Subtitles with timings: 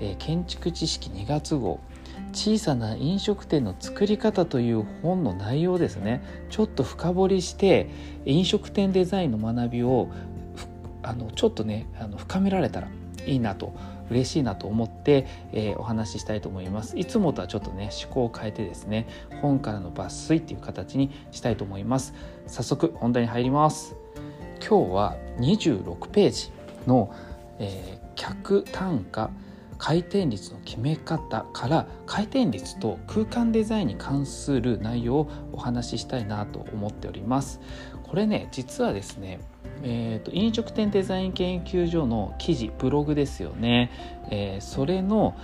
[0.00, 1.80] えー、建築知識2月号。
[2.32, 6.22] 小さな飲食店の作り方という本の内容ですね。
[6.48, 7.88] ちょっと深掘りして
[8.24, 10.08] 飲食店デザインの学びを
[11.02, 12.88] あのちょっとねあの深められたら
[13.26, 13.74] いいなと
[14.10, 16.98] 嬉しいなと思って、えー、お話ししたいと思います。
[16.98, 19.08] いつもとはちょっとね趣向を変えてですね
[19.40, 22.14] 本からの抜粋っていう形にしたいと思います。
[22.46, 23.96] 早速本題に入ります。
[24.60, 26.52] 今日は26ページ
[26.86, 27.12] の、
[27.58, 29.30] えー、客単価
[29.80, 37.60] 回転率の決め方から回転率と空間デザインに関する内容をお話ししたいなと思っております。
[38.04, 39.40] これね実はですね
[39.82, 43.90] えーと、飲食店デザイン研究所の記事ブログですよね、
[44.30, 45.34] えー、それの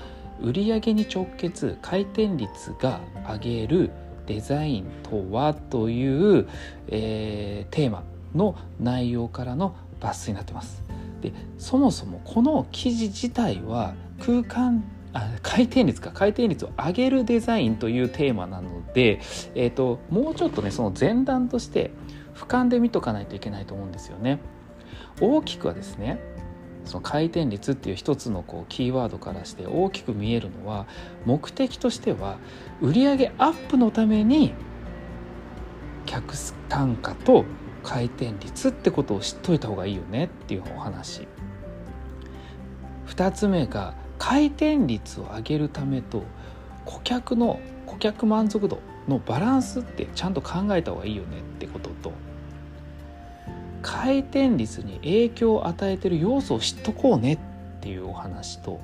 [0.42, 3.90] 売上に直結回転率が上げる
[4.26, 6.46] デザインとはという、
[6.88, 10.82] えー、テーマの内容からの抜粋になってます。
[11.22, 19.20] でそもそもこの記事自体は空間あ回転率か回転率を上げるデザインというテーマなので、
[19.54, 21.90] えーと、もうちょっとねその前段として
[22.34, 24.40] 俯瞰で見とかないといけないと思うんですよね。
[25.20, 26.20] 大きくはですね
[26.84, 30.86] その回転率っていう一つのこうキーワードからして大きく見えるのは
[31.24, 32.38] 目的としては
[32.80, 34.52] 売上アップのために
[36.04, 36.34] 客
[36.68, 37.44] 単価と
[37.82, 41.26] 回転率ってことを知っといた方がいいよねっていうお話
[43.08, 46.22] 2つ目が回転率を上げるためと
[46.84, 52.12] 顧客の顧客満足度のバランスってちゃんと考えた方がいいよねってことと
[53.82, 57.38] 回転率に影響を与えてる要素を知っとこうねっ
[57.80, 58.80] ていうお話と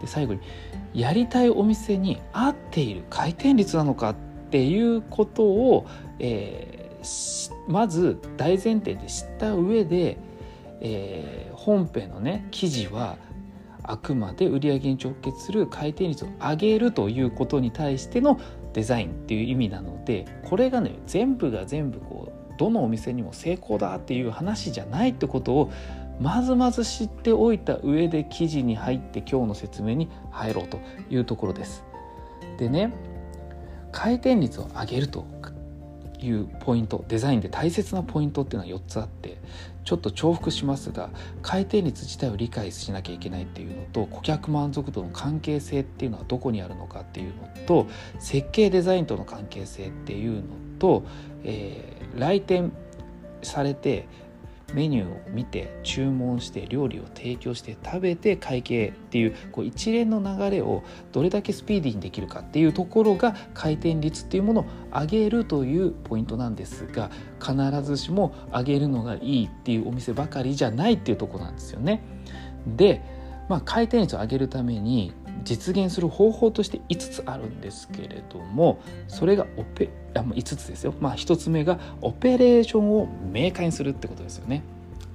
[0.00, 0.40] で最後に
[0.92, 4.14] やりたいお店に合っている回転率なのかっ
[4.50, 5.86] ていうことを、
[6.18, 10.16] えー、まず大前提で知った上で、
[10.80, 13.16] えー、本編のね記事は
[13.84, 18.40] あくまで売上に直結する回転率を上げるということに対しての
[18.72, 25.72] デザインっていう意味なのでこれがね全部が全部こうどのお店にも成功だっていう話じゃないってことを
[26.20, 30.78] まずまず知っておいた上で記事に入って今日の説明に入ろうと
[31.10, 31.84] いうところです。
[32.58, 32.92] でね
[33.90, 35.24] 回転率を上げると
[36.24, 39.38] いうポイントデザインで大切なポイントっていうのは4つあって
[39.84, 41.10] ちょっと重複しますが
[41.42, 47.86] 回転率自体を理解しなきゃいけないっていうのと顧客満足度の関係性っていうのはどこにあるのかっていうのと
[48.18, 50.42] 設計デザインとの関係性っていうの
[50.78, 51.04] と、
[51.44, 52.72] えー、来店
[53.42, 54.08] されて
[54.74, 72.02] メニューを見て注文して料理を提供して食べて会計っていうこう一連の流れをどれだけスピーディーにできるかっていうところが回転率っていうものを上げるというポイントなんですが必ずしも上げるのがいいっていうお店ばかりじゃないっていうとこなんですよね。
[72.66, 73.02] で、
[73.48, 75.12] まあ、回転率を上げるために
[75.44, 79.90] 実現する方法として5つあるんですけれどもそれがオペ
[80.22, 84.62] 5つですよ、まあ、1つ目がオペレーションを明快にするってことですよね。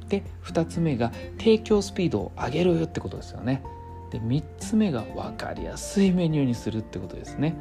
[0.10, 3.64] で2つ目が提供スピードを上げるってことですよね。
[4.12, 7.56] で3つ目が分かりやすいメニューにするってことですね。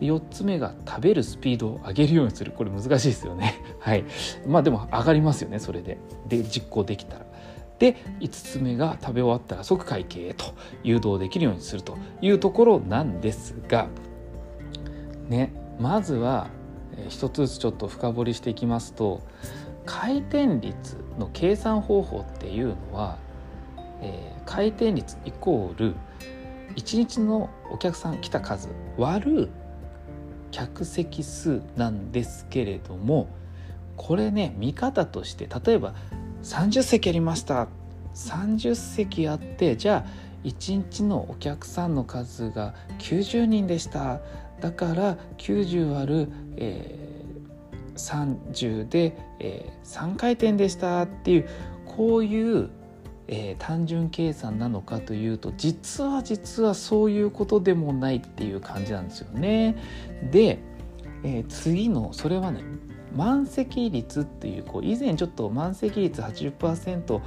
[0.00, 2.52] で4つ目が食べるスピードを上げるようにする。
[2.52, 3.54] これ難しいですよね。
[3.78, 4.04] はい。
[4.46, 5.98] まあでも上がりますよねそれで。
[6.28, 7.26] で実行できたら。
[7.78, 10.54] で5つ目が食べ終わったら即会計へと
[10.84, 13.88] 誘導できるようにするというところなんですが。
[15.28, 16.48] ねまずは
[17.08, 19.22] 一つずつちょっと深掘りしていきますと
[19.84, 23.18] 回転率の計算方法っていうのは、
[24.00, 25.94] えー、回転率イコール
[26.76, 29.50] 1日のお客さん来た数割る
[30.50, 33.28] 客席数なんですけれども
[33.96, 35.94] これね見方として例えば
[36.42, 37.68] 30席ありました。
[38.14, 44.20] 30席あってじゃあ1日のお客さんの数が90人でした
[44.60, 51.48] だから90割る、えー、30で、えー、3回転でしたっていう
[51.86, 52.70] こういう、
[53.58, 59.76] 単純計算なのかというと実は実はそういうことでもないっていう感じなんですよね。
[60.30, 60.58] で、
[61.48, 62.62] 次のそれはね
[63.16, 67.20] 満席率っていうこう以前ちょっと満席率80%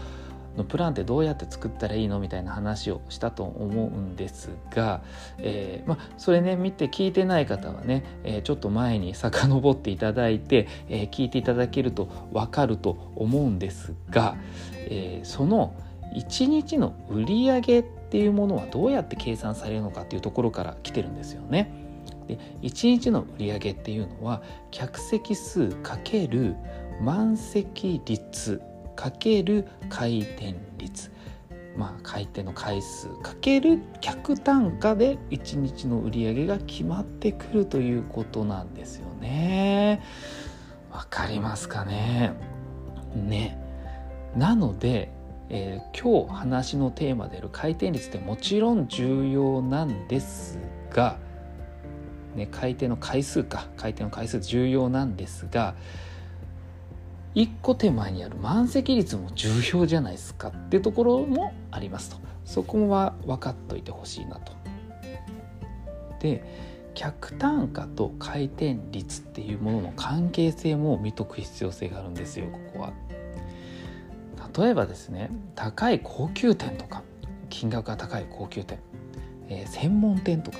[0.57, 5.01] のプランってどうやって作ったらいいのみたいな話をしたと思うんですが、
[5.37, 14.37] えー、ま、それね見て聞いてない方はね、えー、ちょっと前に遡っていただいて、えー、聞いていただけると分かると思うんですが、
[14.89, 15.75] えその
[16.15, 21.71] 1日の売り上げっていうものはどうやって計算されるのかっていうところから来てるんですよね。
[22.27, 24.41] で1日の売り上げっていうのは
[24.71, 26.55] 客席数かける
[27.01, 28.61] 満席率
[28.95, 31.11] かける回転率
[31.77, 40.01] まあ回転の回数かける客単価で1日の売り上げが決まってくるということなんですよね。
[40.91, 42.33] わかりますかね？
[43.15, 43.57] ね。
[44.35, 45.11] なので、
[45.49, 50.57] えー、今日話のテーマである回転率ってもちろん重要なんです
[50.91, 51.17] が、
[52.35, 55.75] ね、回転の回数か回転の回数重要なんですが
[57.35, 64.53] 一個手前にある満席率も重要じゃないですかってところもありますとそこは分かっといてほしいなと。
[66.19, 66.43] で
[66.93, 72.93] 客単価と回転率っていうものの関係性も見とく必要性があるんですよここは。
[74.57, 77.03] 例えばですね高い高級店とか
[77.49, 78.79] 金額が高い高級店、
[79.49, 80.59] えー、専門店とか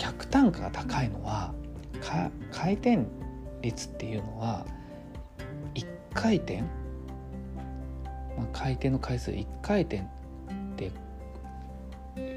[0.00, 1.52] 客単価が高いのは
[2.50, 3.04] 回転
[3.60, 4.64] 率っていうのは
[6.10, 6.62] 1回転、
[8.36, 10.04] まあ、回転の回数1回転
[10.76, 10.90] で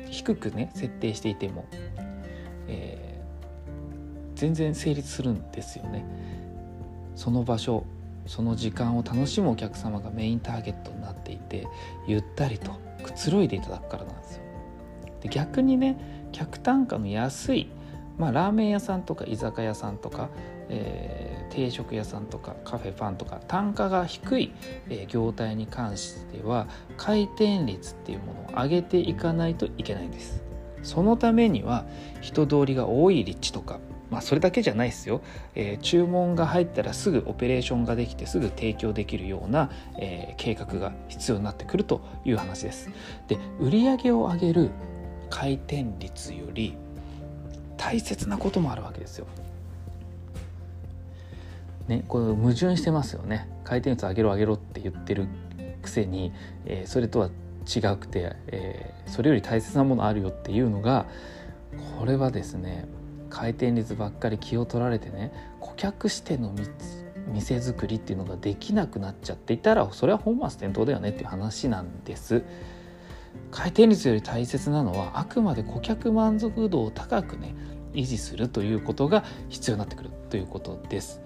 [0.10, 1.66] 低くね設定していても、
[2.68, 6.06] えー、全然成立するんですよね。
[7.16, 7.86] その場所
[8.25, 11.68] その時間を楽しむお客様がメインターゲットになっていて
[12.08, 12.72] ゆったりと
[13.04, 14.44] くつろいでいただくからなんですよ。
[15.22, 15.98] で逆にね
[16.31, 17.70] 客単価の安い、
[18.18, 20.30] まあ、ラーメン屋さんとか居酒屋さんとか、
[20.70, 24.53] えー、定食屋さんとかカフェパンとか単価が低い、
[24.89, 26.67] え、業態に関しては
[26.97, 30.44] 回転率っていうものを上げていかないといけないんです。
[30.81, 31.85] そのためには
[32.21, 33.79] 人通りが多い立地とか
[34.09, 35.21] まあそれだけじゃないですよ、
[35.55, 42.89] えー、注文が入ったらすぐオペレーションができてすぐ提供できるような、えー、計画が必要になってくるという話です。
[43.27, 44.71] で売上を上げる
[45.29, 46.75] 回転率より
[47.77, 49.27] 大切なこともあるわけですよ。
[51.88, 55.27] ね、これ矛盾してますよね回転率上げろ上げろって言ってる
[55.81, 56.31] くせに、
[56.65, 57.30] えー、それとは
[57.68, 61.06] 違くて、えー、それより大切なものあるよっていうのが
[62.00, 62.88] これはですね
[63.30, 66.53] 回転率ばっかり気を取られてね顧客視点の
[67.27, 72.44] 店作りっていうのができなくなっちゃっていたらそれは本末転倒だよねっていう話なんです。
[73.50, 77.56] 回転率より大切なのはあくまで顧客満足度を高くね
[77.94, 81.23] 維持するということが必要になってくるということです。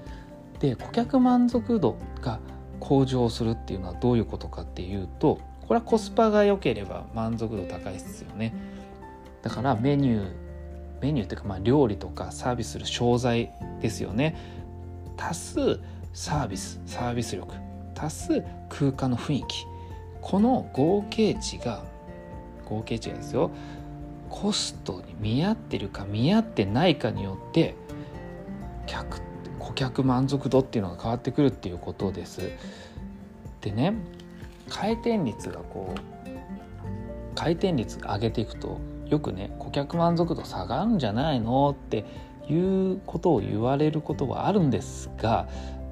[0.60, 2.40] で顧客満足度が
[2.80, 8.54] 向上するっていうのはどういうことかっていうとこれはコスパが良ければ満足度高いですよね。
[9.42, 10.32] だからメニュー
[11.02, 13.52] メニューっていうかまあ料理とかサービスする商材
[13.82, 14.36] ですよね。
[15.18, 15.80] 足す
[16.14, 17.54] サービスサービス力
[17.96, 19.66] 足す空間の雰囲気。
[20.22, 21.84] この合計値が
[22.66, 23.52] 合計値がですよ
[24.30, 27.76] コストに見合ってるか見合ってないかによって
[28.86, 29.22] 客
[29.60, 32.52] 顧客満足度っていうのが変わってくるっていうことです。
[33.62, 33.94] でね
[34.70, 42.06] 回転率がこう回転率上げていくとよくね顧客満足度下がるんじゃないのって
[42.50, 45.48] いうことを言われることはあるんですが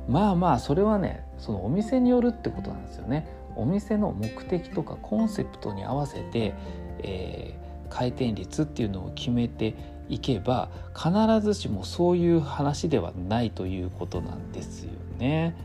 [0.08, 3.28] まあまあそれはねそのお店によるってことなんですよね。
[3.56, 6.54] お店の目的とかコンセプトに合わせて、
[7.00, 9.76] えー、回転率っていうのを決めて
[10.10, 15.56] いけば必ずしもそういう話ではないということなんですよね。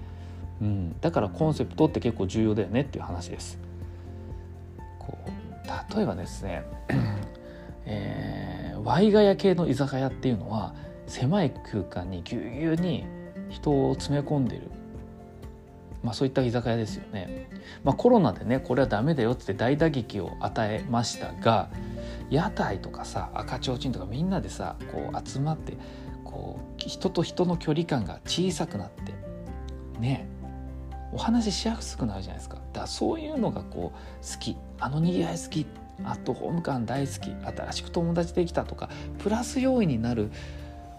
[0.60, 3.58] うん、だからコンセプトって結構重要だよねっていう話です。
[4.98, 6.64] こう例えばですね、
[7.86, 10.74] えー、ワイガヤ系の居酒屋っていうのは
[11.06, 13.04] 狭い空間にぎゅうぎゅうに
[13.48, 14.62] 人を詰め込んでる
[16.02, 17.48] まあ、そういった居酒屋ですよね。
[17.84, 21.68] まあ、コロナでねこれはダメだよって大打撃を与えましたが
[22.30, 25.76] 屋台とかさ赤ちょうちんとかみんなでさこう集まって
[26.24, 29.14] こう人と人の距離感が小さくなって
[30.00, 30.28] ね
[31.12, 32.56] お話ししやすくなるじゃないですか。
[32.56, 34.56] だからそういうのがこう好き。
[34.78, 35.66] あのにぎわい好き。
[36.02, 37.30] アットホーム感大好き。
[37.30, 38.88] 新しく友達できたとか
[39.18, 40.30] プラス要因になる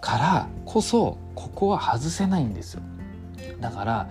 [0.02, 2.82] からこそここは外せないんですよ。
[3.62, 4.10] だから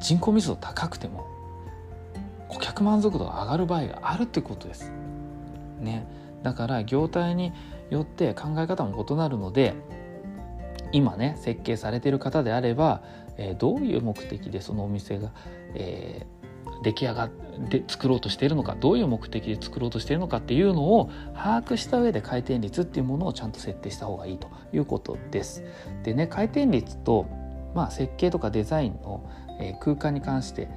[0.00, 1.26] 人口密度高くても
[2.48, 4.90] 顧客満足度が上がる場合があるってことです
[5.78, 6.06] ね
[6.42, 7.52] だから業態に
[7.90, 9.74] よって考え方も異なるので
[10.92, 13.02] 今ね設計されてる方であれば、
[13.36, 15.32] えー、どういう目的でそのお店が、
[15.74, 17.30] えー、出来上がっ
[17.68, 25.62] て作ろうとしているのかどういう目的で作ろうとしているのかっていうのを把握した上で回転率っていうものをちゃんと設定した方がいいということです。
[26.02, 27.26] でね回転率と、
[27.74, 29.28] まあ、設計とかデザインの
[29.80, 30.68] 空間に関して、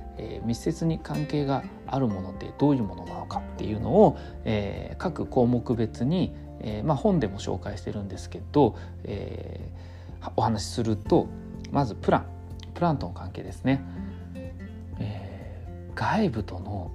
[0.45, 4.17] 密接に関係があるものってどういうものなのかっていうのを、
[4.97, 6.33] 各項目別に、
[6.83, 9.71] まあ、本でも紹介してるんですけど、え
[10.35, 11.27] お話しすると
[11.71, 12.25] まずプラン
[12.73, 13.83] プランとの関係ですね。
[15.95, 16.91] 外部との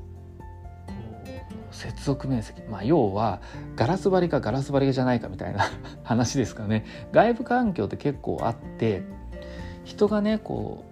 [1.71, 3.41] 接続面積、まあ、要は
[3.77, 5.61] ガラス張りかガラス張りじゃないかみたいな
[6.03, 9.03] 話ですかね外部環境って結構あって
[9.85, 10.85] 人がねこ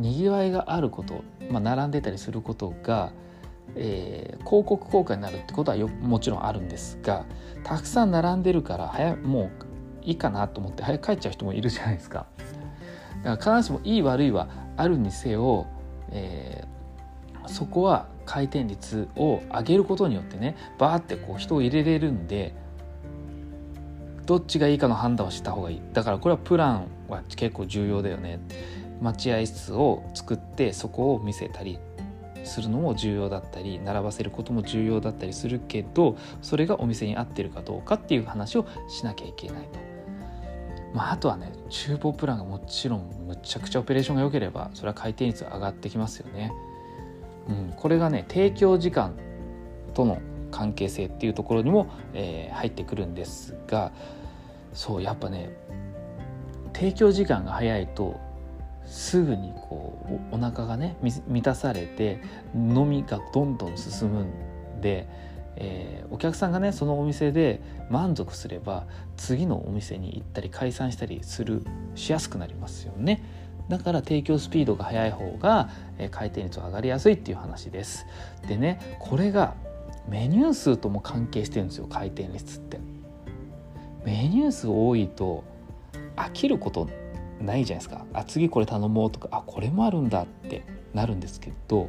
[0.00, 3.12] にぎわいがあること、まあ、並んでたりすることが、
[3.76, 7.26] えー、広告効果になるってことはよもちろんあるんですが
[7.62, 9.50] たくさん並んでるから早もう
[10.02, 12.26] いいかなと思って早く帰っちゃう人もいるじゃないですか。
[13.22, 15.66] だから必ずしもいい悪いはあるにせよ、
[16.10, 22.54] えー、そこは回転率を上げることによってねバーってこう人を入れれるんで
[24.24, 28.40] どっちがいいかの判断をした方がいいだからこれはプランは結構重要だよね
[29.00, 31.78] 待合室を作ってそこを見せたり
[32.44, 39.90] するのも重要だったり並ばせることも重要だったりするけどそれがお店に合ってるかどうかっていう話をしなきゃいけないと。
[40.92, 46.52] まあ、あとはね厨房プランがもちろんむちゃくちゃオペレーションが良ければそれは回転率が上がってきますよね。
[47.48, 49.14] うん、これがね提供時間
[49.94, 53.92] との関係性っていうところにも、えー、入ってくるんですが
[54.72, 55.50] そうやっぱね
[56.72, 58.18] 提供時間が早いと
[58.90, 62.20] すぐにこうお腹がね満たされて
[62.54, 65.08] 飲みがどんどん進むんで、
[65.54, 73.22] えー、お客さんがねそのお店で満足すれば次のお店に行ったり解散したりするしやすくなりますよね。
[73.68, 78.06] だから提供スピードが速い方が、えー、回転率は上がりやすいっていう話です。
[78.48, 79.54] でねこれが
[80.08, 82.80] メニュー数とも関係してるんですよ回転率って。
[84.04, 85.44] メニュー数多いと
[86.16, 86.88] 飽きること
[87.40, 88.04] ないじゃないですか。
[88.12, 91.88] あ次これ頼もうとかあこれもあるんだってなるんですけど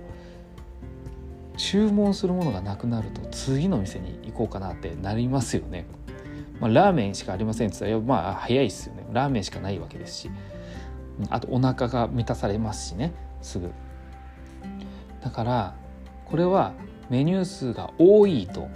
[1.57, 5.85] 注文するものがなくなると次の店に行こうかなってなりますよね。
[6.59, 9.05] まあ、ラーメンしかありませんって言ったらまあ早いですよね。
[9.11, 10.31] ラーメンしかないわけですし。
[11.29, 13.13] あとお腹が満たされますしね。
[13.41, 13.71] すぐ。
[15.23, 15.75] だから
[16.25, 16.73] これは
[17.09, 18.69] メニュー数が多いと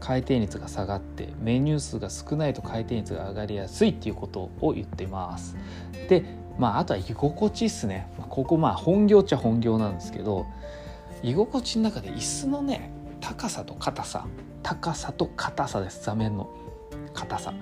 [0.00, 5.56] 回転率が下がってメニュー数が少ないと回転率が上がりやすいっていうことを言ってます。
[6.08, 6.24] で
[6.58, 8.08] まああとは居心地っすね。
[8.28, 10.46] ここまあ本業っちゃ本業なんですけど
[11.22, 12.90] 居心地の中で椅子のね
[13.20, 14.26] 高さと硬さ
[14.62, 16.50] 高さと硬さです座面の
[17.12, 17.54] 硬さ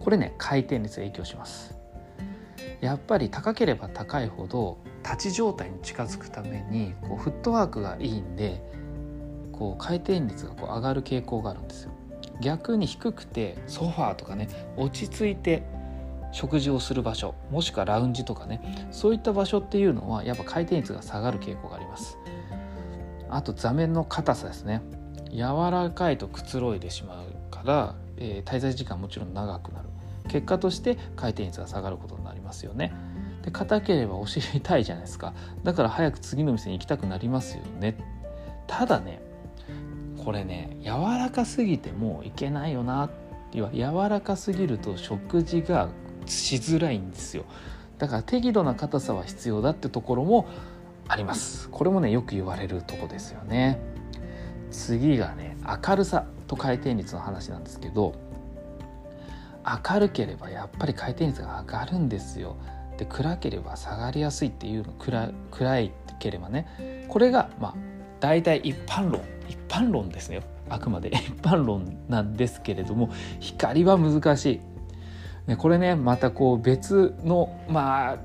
[0.00, 1.74] これね回転率影響します
[2.80, 8.60] やっぱり高ければ高いほど立ち状態に近づくためにこうフットワークがいいんで
[9.58, 11.92] こう回転率がこう上がる傾向があるんですよ。
[12.40, 15.62] 逆に低くてソファーとかね落ち着いて
[16.32, 22.18] 食事をする場所もしくはラウンジとかねそういった場所っていうのはやっぱ回転率が下がる傾向があります。
[23.28, 24.82] あと座面の硬さですね。
[25.30, 29.88] 柔らかいとくつろいでしまうから、えー、滞在時間もちろん長くなる。
[30.28, 32.92] 結果として回転率が下がることになりますよね。
[33.42, 35.34] で硬ければお尻痛いじゃないですか。
[35.62, 37.96] だから早く次の店に行きたくなりますよね。
[38.66, 39.20] ただね
[40.26, 40.90] これね柔
[41.20, 43.10] らかすぎてもういけないよなっ
[43.52, 45.88] ていう柔らかすぎると食事が
[46.26, 47.44] しづらいんですよ。
[47.98, 50.48] だから適度な硬さは必要だってところも
[51.06, 51.68] あります。
[51.70, 53.78] これもねよく言われるとこですよね。
[54.72, 58.16] 次がね明るさと回転率の話なんですけど
[59.64, 62.56] 明るければやっぱり回転率が上がるんですよ。
[62.98, 67.74] で暗ければ下がりやすいっていうの暗暗いければねこれがまあ
[68.18, 69.35] 大体一般論。
[69.48, 73.10] 一般論ですねあくまで一般論なんですけれども
[73.40, 74.60] 光は難しい。
[75.46, 78.18] ね、これねまたこう別のまあ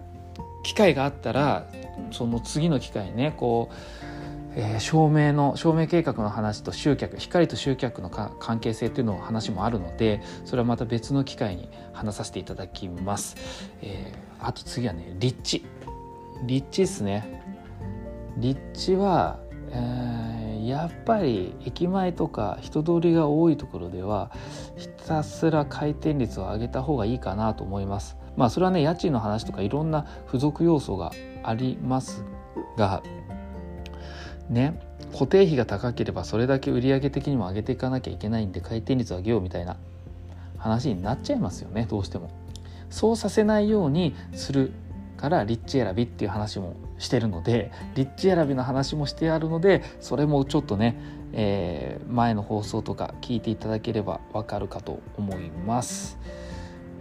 [0.64, 1.68] 機会があったら
[2.12, 13.36] その次の機会にねこう、えー、照明の照明計画の話と集客光と集客の関係性っていうの話もあるのでそれはまた別の機会に話させていただきます。
[13.82, 15.66] えー、あと次はね立地
[16.48, 17.44] 立地ですね
[18.38, 20.31] 立地は、えー
[20.68, 24.32] やっぱり駅前とか人通りが多いところでは
[24.78, 28.18] ひたすら回転率を上げた方がいいかなと思います。
[28.36, 31.12] まあそれはね家賃の話とかいろんな付属要素が
[31.44, 32.24] あります
[32.78, 33.04] が
[34.50, 34.80] ね
[35.12, 39.78] 固定費が高ければそれだけ売上的にも上げていかなきゃいけないんで回転率を上げようみたいな
[40.58, 42.30] 話になっちゃいますよねどうしても。
[42.90, 44.72] そうさせないようにする
[45.22, 50.98] から立地選びっていう話もしてるので立地選びの話もしてあるのでそれもちょっとね、
[51.34, 56.18] えー、前の放送とか聞いていただければわかるかと思います。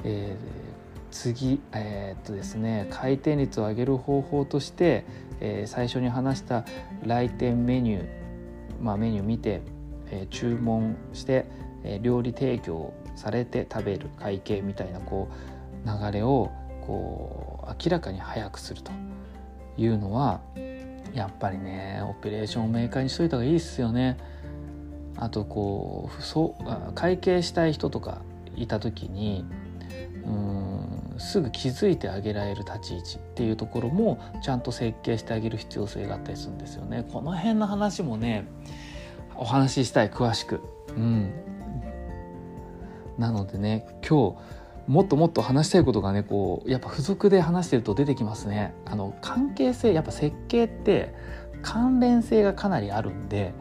[0.04, 0.70] えー
[1.10, 5.04] 次、えー、っとですね、回転率を上げる方法として、
[5.40, 6.64] えー、最初に話した
[7.04, 8.06] 来店メニュー、
[8.80, 9.60] まあ、メニュー見て、
[10.10, 11.46] えー、注文して、
[11.82, 15.28] えー、料理提供されて食べる会計みたいなこ
[15.84, 16.50] う流れを
[16.86, 18.92] こう明らかに早くすると
[19.76, 20.40] いうのは
[21.14, 24.16] やっぱりねオペレーションを明快にしといた方がいいですよね。
[25.16, 28.22] あとこうそう会計したい人とか
[28.56, 29.44] いた時に
[30.24, 37.06] うんすぐ気づいてあげられる立ち位置っていうところもちゃんと設計してあげる必要性があったりするんですよね。
[37.12, 38.46] この辺の話もね
[39.36, 40.60] お話ししたい詳しく。
[40.88, 41.30] うん、
[43.18, 44.36] なのでね今日
[44.90, 48.74] もっともっと話したいことがねこうやっぱ付属で話してると出てきますね。
[48.84, 51.14] あの関係性やっぱ設計って
[51.62, 53.54] 関連性がかなりあるんで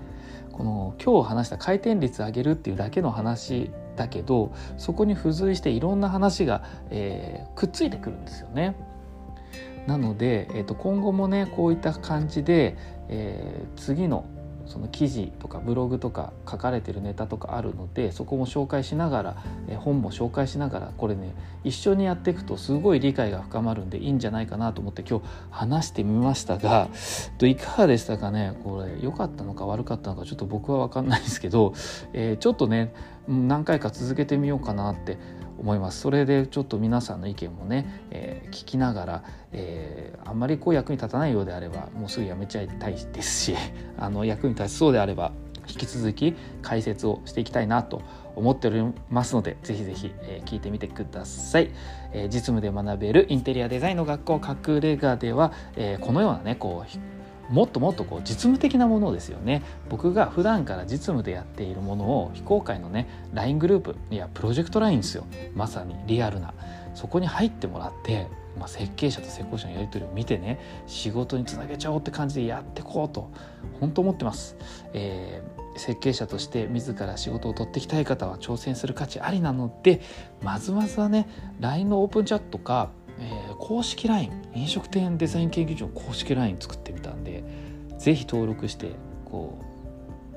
[0.51, 8.75] この今日話した回転率上げるっていうだけの話だけどそこに付随していろんな話が、えー、くっついてくるんですよね。
[9.85, 12.75] なので、えー、と今後もねこういった感じで、
[13.07, 14.25] えー、次の
[14.69, 21.33] その記事とかブログとか書かれてるネタとかあるのでそこも紹介しながら、え本も紹介しながらこれね
[21.63, 26.87] 一緒にやっていくとすごい理解が深まるんでいいんじゃないかなと思って今日話してみましたが
[27.41, 28.53] いかがでしたかね？
[28.63, 31.73] これ良かったのか悪かったのかちょっと僕は分かんないですけど、
[32.13, 32.93] え、ちょっとね
[33.27, 35.17] 何回か続けてみようかなって
[35.59, 35.99] 思います。
[35.99, 43.55] それでちょっと皆さんの意見もね、えー、聞きながら、えー、あんまりこう役に立たないようであればもうすぐやめちゃいたいですし
[43.97, 45.31] あの役に立ちそうであれば
[45.67, 48.01] 引き続き解説をしていきたいなと
[48.35, 51.69] 思っておりますのでぜひぜひ、えー、聞いてみてください、
[52.11, 57.18] えー、実務で学べるインテリアデザインの学校隠れ家では、えー、このようなねこう
[57.49, 59.63] もっともっとこう実務的なものですよね。
[59.89, 65.25] 僕が普段から実務でやっているものを非公開のね LINE グループいやプロジェクト LINE ですよ。
[65.55, 66.53] まさにリアルな。
[66.95, 73.31] そこに入ってもらってまあ、設計者と施工者のやり取りを見てね仕事につなげちゃおうって感じでやっていこうと
[73.79, 74.57] 本当思ってます、
[74.93, 80.01] えー、設計者として自ら仕事を取っていきたい方は挑戦する価値ありなので
[80.41, 81.27] まずまずはね
[81.59, 87.43] LINE のオープンチャットかえー、公式 LINE 飲食店デザイン研究所の公式 LINE 作ってみたんで
[87.97, 88.91] 是非登録して
[89.25, 89.69] こう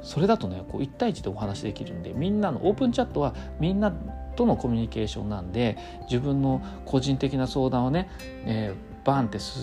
[0.03, 3.93] それだとねこう1対1でお話できるんでみんなのオープンチャットはみんな
[4.37, 8.09] とのコミュニケーションなんで自分の個人的な相談をね、
[8.45, 9.55] えー、バンってし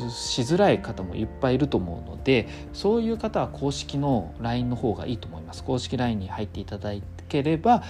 [0.41, 5.63] づらい方もいっぱいいると思うのでそういう方は公式の LINE の方がいいと思います。
[5.63, 7.83] 公式 LINE に入っていただいければ、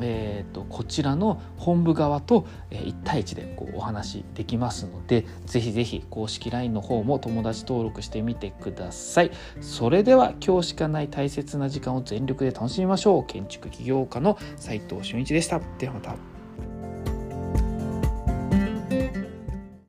[0.00, 9.30] えーと、こちらの本部側と、え1対1でこうお話できますのでぜひぜひ公式 LINE の方も友達登録してみてください。
[9.60, 13.26] それでは今日しかない大切な時間を全力で楽しみましょう。
[13.26, 15.60] 建築起業家の斉藤俊一でした。
[15.78, 16.33] ではまた。